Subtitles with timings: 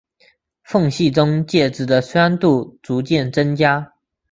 [0.63, 3.93] 缝隙中介质的酸度逐渐增加。